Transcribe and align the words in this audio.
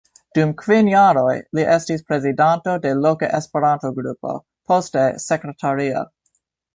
Dum 0.35 0.51
kvin 0.59 0.87
jaroj 0.91 1.33
li 1.57 1.65
estis 1.73 2.01
prezidanto 2.07 2.73
de 2.85 2.93
loka 3.03 3.29
Esperanto-Grupo, 3.41 4.33
poste 4.73 5.05
sekretario. 5.29 6.03